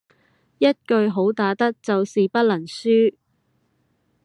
[0.57, 3.17] 一句好打得就是不能輸